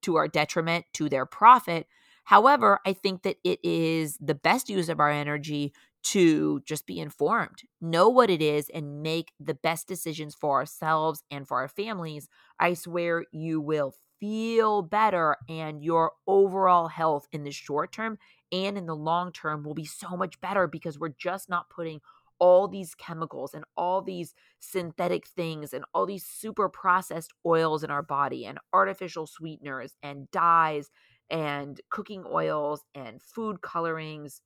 [0.01, 1.87] to our detriment to their profit.
[2.23, 5.73] However, I think that it is the best use of our energy
[6.11, 11.23] to just be informed, know what it is, and make the best decisions for ourselves
[11.29, 12.29] and for our families,
[12.59, 18.17] I swear you will feel better and your overall health in the short term
[18.51, 21.99] and in the long term will be so much better because we're just not putting
[22.39, 27.91] all these chemicals and all these synthetic things and all these super processed oils in
[27.91, 30.89] our body and artificial sweeteners and dyes
[31.29, 34.41] and cooking oils and food colorings.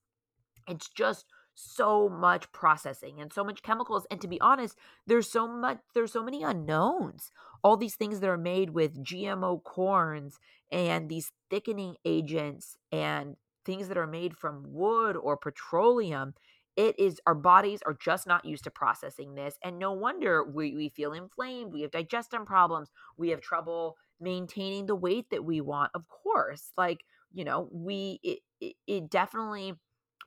[0.67, 1.25] It's just
[1.61, 6.11] so much processing and so much chemicals and to be honest there's so much there's
[6.11, 7.31] so many unknowns.
[7.63, 10.39] All these things that are made with gmo corns
[10.71, 13.35] and these thickening agents and
[13.65, 16.33] things that are made from wood or petroleum
[16.77, 20.73] it is our bodies are just not used to processing this and no wonder we,
[20.73, 25.59] we feel inflamed we have digestion problems we have trouble maintaining the weight that we
[25.59, 25.91] want.
[25.93, 27.03] Of course like
[27.33, 29.73] you know we it, it, it definitely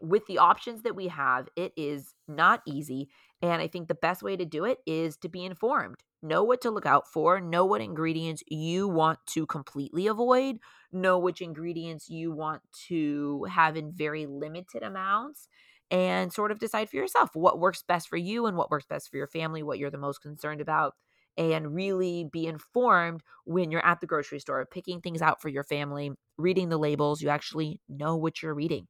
[0.04, 3.08] with the options that we have, it is not easy.
[3.42, 5.96] And I think the best way to do it is to be informed.
[6.22, 10.58] Know what to look out for, know what ingredients you want to completely avoid,
[10.92, 15.48] know which ingredients you want to have in very limited amounts,
[15.90, 19.10] and sort of decide for yourself what works best for you and what works best
[19.10, 20.94] for your family, what you're the most concerned about.
[21.36, 25.64] And really be informed when you're at the grocery store, picking things out for your
[25.64, 27.20] family, reading the labels.
[27.20, 28.86] You actually know what you're reading.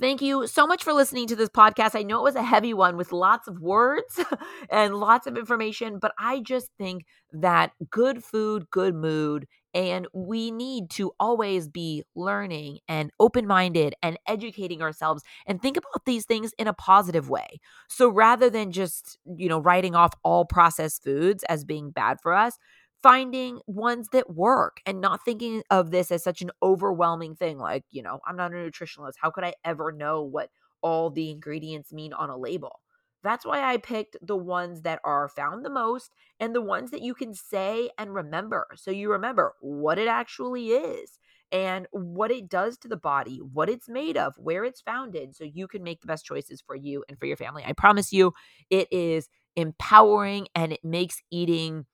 [0.00, 1.98] Thank you so much for listening to this podcast.
[1.98, 4.20] I know it was a heavy one with lots of words
[4.70, 10.52] and lots of information, but I just think that good food, good mood, and we
[10.52, 16.24] need to always be learning and open minded and educating ourselves and think about these
[16.26, 17.58] things in a positive way.
[17.88, 22.34] So rather than just, you know, writing off all processed foods as being bad for
[22.34, 22.56] us,
[23.02, 27.84] finding ones that work and not thinking of this as such an overwhelming thing like
[27.90, 30.50] you know i'm not a nutritionist how could i ever know what
[30.82, 32.80] all the ingredients mean on a label?
[33.22, 37.02] That's why i picked the ones that are found the most and the ones that
[37.02, 38.66] you can say and remember.
[38.76, 41.18] So you remember what it actually is
[41.50, 45.44] and what it does to the body, what it's made of, where it's founded, so
[45.44, 47.64] you can make the best choices for you and for your family.
[47.66, 48.34] I promise you,
[48.70, 51.86] it is empowering and it makes eating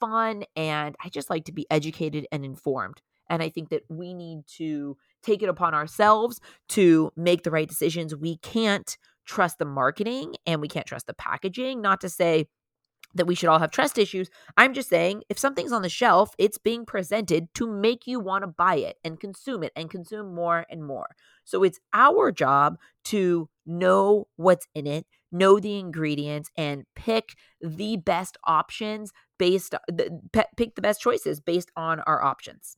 [0.00, 3.02] fun and I just like to be educated and informed.
[3.28, 6.40] And I think that we need to take it upon ourselves
[6.70, 8.16] to make the right decisions.
[8.16, 11.80] We can't trust the marketing and we can't trust the packaging.
[11.80, 12.48] Not to say
[13.14, 14.30] that we should all have trust issues.
[14.56, 18.42] I'm just saying if something's on the shelf, it's being presented to make you want
[18.42, 21.16] to buy it and consume it and consume more and more.
[21.44, 27.96] So it's our job to know what's in it, know the ingredients and pick the
[27.96, 29.74] best options based
[30.56, 32.76] pick the best choices based on our options.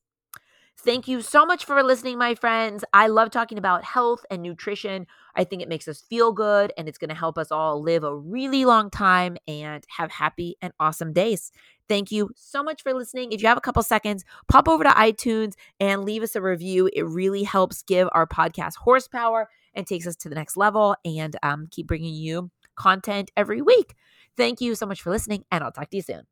[0.78, 2.82] Thank you so much for listening, my friends.
[2.92, 5.06] I love talking about health and nutrition.
[5.36, 8.02] I think it makes us feel good and it's going to help us all live
[8.02, 11.52] a really long time and have happy and awesome days.
[11.88, 13.32] Thank you so much for listening.
[13.32, 16.88] If you have a couple seconds, pop over to iTunes and leave us a review.
[16.92, 21.36] It really helps give our podcast horsepower and takes us to the next level and
[21.42, 23.94] um, keep bringing you content every week.
[24.36, 26.31] Thank you so much for listening, and I'll talk to you soon.